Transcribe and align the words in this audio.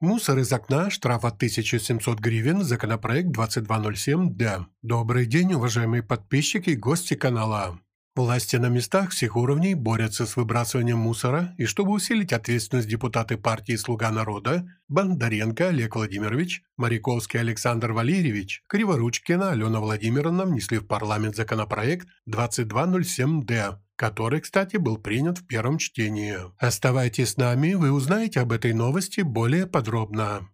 Мусор 0.00 0.40
из 0.40 0.52
окна, 0.52 0.90
штраф 0.90 1.24
от 1.24 1.36
1700 1.36 2.20
гривен, 2.20 2.62
законопроект 2.62 3.30
2207-Д. 3.30 4.66
Добрый 4.82 5.24
день, 5.24 5.54
уважаемые 5.54 6.02
подписчики 6.02 6.70
и 6.70 6.76
гости 6.76 7.14
канала. 7.14 7.80
Власти 8.14 8.56
на 8.56 8.68
местах 8.68 9.10
всех 9.10 9.36
уровней 9.36 9.74
борются 9.74 10.26
с 10.26 10.36
выбрасыванием 10.36 10.98
мусора, 10.98 11.54
и 11.56 11.64
чтобы 11.64 11.92
усилить 11.92 12.34
ответственность 12.34 12.88
депутаты 12.88 13.38
партии 13.38 13.76
«Слуга 13.76 14.10
народа» 14.10 14.66
Бондаренко 14.88 15.68
Олег 15.68 15.96
Владимирович, 15.96 16.62
Мариковский 16.76 17.40
Александр 17.40 17.92
Валерьевич, 17.92 18.64
Криворучкина 18.68 19.52
Алена 19.52 19.80
Владимировна 19.80 20.44
внесли 20.44 20.76
в 20.76 20.86
парламент 20.86 21.36
законопроект 21.36 22.06
2207-Д, 22.28 23.80
который, 23.96 24.40
кстати, 24.40 24.76
был 24.76 24.98
принят 24.98 25.38
в 25.38 25.46
первом 25.46 25.78
чтении. 25.78 26.36
Оставайтесь 26.58 27.30
с 27.30 27.36
нами, 27.36 27.74
вы 27.74 27.90
узнаете 27.90 28.40
об 28.40 28.52
этой 28.52 28.72
новости 28.72 29.22
более 29.22 29.66
подробно. 29.66 30.48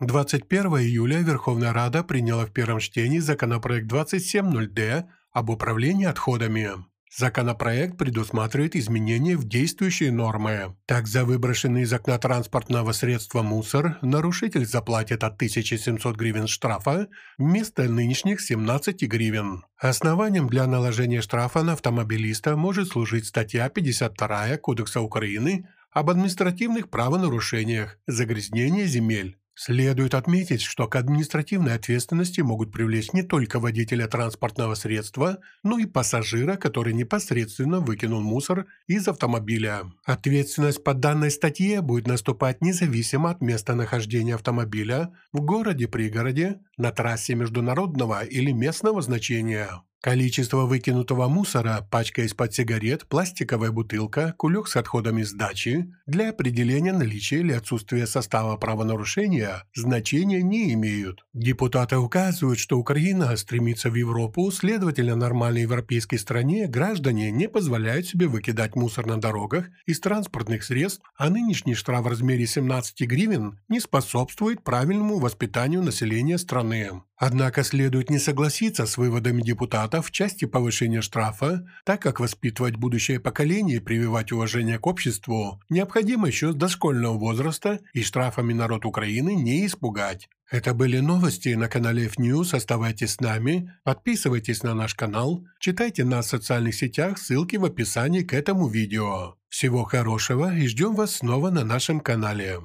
21 0.00 0.66
июля 0.78 1.20
Верховная 1.20 1.72
Рада 1.72 2.04
приняла 2.04 2.44
в 2.44 2.52
первом 2.52 2.80
чтении 2.80 3.18
законопроект 3.18 3.90
27.0D 3.90 5.04
об 5.32 5.50
управлении 5.50 6.06
отходами. 6.06 6.70
Законопроект 7.18 7.96
предусматривает 7.96 8.76
изменения 8.76 9.38
в 9.38 9.48
действующие 9.48 10.12
нормы. 10.12 10.76
Так, 10.84 11.06
за 11.06 11.24
выброшенный 11.24 11.82
из 11.82 11.92
окна 11.94 12.18
транспортного 12.18 12.92
средства 12.92 13.40
мусор 13.40 13.96
нарушитель 14.02 14.66
заплатит 14.66 15.24
от 15.24 15.36
1700 15.36 16.14
гривен 16.14 16.46
штрафа 16.46 17.08
вместо 17.38 17.84
нынешних 17.84 18.42
17 18.42 19.02
гривен. 19.04 19.64
Основанием 19.78 20.46
для 20.46 20.66
наложения 20.66 21.22
штрафа 21.22 21.62
на 21.62 21.72
автомобилиста 21.72 22.54
может 22.54 22.88
служить 22.88 23.24
статья 23.24 23.70
52 23.70 24.58
Кодекса 24.58 25.00
Украины 25.00 25.70
об 25.92 26.10
административных 26.10 26.90
правонарушениях 26.90 27.96
загрязнения 28.06 28.84
земель. 28.84 29.38
Следует 29.58 30.12
отметить, 30.12 30.60
что 30.60 30.86
к 30.86 30.96
административной 30.96 31.72
ответственности 31.76 32.42
могут 32.42 32.70
привлечь 32.72 33.14
не 33.14 33.22
только 33.22 33.58
водителя 33.58 34.06
транспортного 34.06 34.74
средства, 34.74 35.38
но 35.62 35.78
и 35.78 35.86
пассажира, 35.86 36.56
который 36.56 36.92
непосредственно 36.92 37.80
выкинул 37.80 38.20
мусор 38.20 38.66
из 38.86 39.08
автомобиля. 39.08 39.90
Ответственность 40.04 40.84
по 40.84 40.92
данной 40.92 41.30
статье 41.30 41.80
будет 41.80 42.06
наступать 42.06 42.60
независимо 42.60 43.30
от 43.30 43.40
места 43.40 43.74
нахождения 43.74 44.34
автомобиля 44.34 45.14
в 45.32 45.40
городе-пригороде, 45.40 46.60
на 46.76 46.90
трассе 46.90 47.34
международного 47.34 48.24
или 48.24 48.52
местного 48.52 49.00
значения. 49.00 49.70
Количество 50.02 50.66
выкинутого 50.66 51.26
мусора, 51.26 51.86
пачка 51.90 52.22
из-под 52.22 52.54
сигарет, 52.54 53.06
пластиковая 53.06 53.72
бутылка, 53.72 54.34
кулек 54.36 54.68
с 54.68 54.76
отходами 54.76 55.22
сдачи 55.22 55.92
для 56.06 56.30
определения 56.30 56.92
наличия 56.92 57.40
или 57.40 57.52
отсутствия 57.52 58.06
состава 58.06 58.56
правонарушения 58.56 59.64
значения 59.74 60.42
не 60.42 60.74
имеют. 60.74 61.24
Депутаты 61.32 61.96
указывают, 61.96 62.58
что 62.58 62.78
Украина 62.78 63.36
стремится 63.36 63.90
в 63.90 63.94
Европу, 63.94 64.48
следовательно, 64.52 65.16
нормальной 65.16 65.62
европейской 65.62 66.18
стране 66.18 66.68
граждане 66.68 67.32
не 67.32 67.48
позволяют 67.48 68.06
себе 68.06 68.28
выкидать 68.28 68.76
мусор 68.76 69.06
на 69.06 69.20
дорогах 69.20 69.66
из 69.86 69.98
транспортных 69.98 70.62
средств, 70.62 71.02
а 71.16 71.30
нынешний 71.30 71.74
штраф 71.74 72.04
в 72.04 72.08
размере 72.08 72.46
17 72.46 73.00
гривен 73.08 73.58
не 73.68 73.80
способствует 73.80 74.62
правильному 74.62 75.18
воспитанию 75.18 75.82
населения 75.82 76.38
страны. 76.38 77.02
Однако 77.18 77.64
следует 77.64 78.10
не 78.10 78.18
согласиться 78.18 78.84
с 78.84 78.98
выводами 78.98 79.40
депутатов 79.40 79.85
в 80.02 80.10
части 80.10 80.44
повышения 80.44 81.00
штрафа, 81.00 81.66
так 81.84 82.02
как 82.02 82.20
воспитывать 82.20 82.76
будущее 82.76 83.20
поколение 83.20 83.76
и 83.76 83.80
прививать 83.80 84.32
уважение 84.32 84.78
к 84.78 84.86
обществу 84.86 85.60
необходимо 85.68 86.26
еще 86.26 86.52
с 86.52 86.54
дошкольного 86.54 87.18
возраста 87.18 87.80
и 87.92 88.02
штрафами 88.02 88.52
народ 88.52 88.84
Украины 88.84 89.34
не 89.34 89.66
испугать. 89.66 90.28
Это 90.50 90.74
были 90.74 90.98
новости 91.00 91.50
на 91.54 91.68
канале 91.68 92.06
F-News. 92.06 92.54
Оставайтесь 92.54 93.14
с 93.14 93.20
нами, 93.20 93.72
подписывайтесь 93.82 94.62
на 94.62 94.74
наш 94.74 94.94
канал, 94.94 95.44
читайте 95.58 96.04
нас 96.04 96.26
в 96.26 96.30
социальных 96.30 96.74
сетях, 96.74 97.18
ссылки 97.18 97.56
в 97.56 97.64
описании 97.64 98.22
к 98.22 98.32
этому 98.32 98.68
видео. 98.68 99.36
Всего 99.48 99.84
хорошего 99.84 100.54
и 100.54 100.68
ждем 100.68 100.94
вас 100.94 101.16
снова 101.16 101.50
на 101.50 101.64
нашем 101.64 102.00
канале. 102.00 102.60